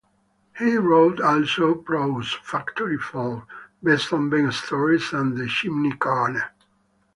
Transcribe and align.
He 0.57 0.77
wrote 0.77 1.19
also 1.21 1.75
prose: 1.75 2.35
"Factory 2.41 2.97
Folk", 2.97 3.43
"Besom 3.83 4.31
Ben 4.31 4.51
Stories", 4.51 5.13
and 5.13 5.37
"The 5.37 5.45
Chimney 5.47 5.91
Corner". 5.91 6.49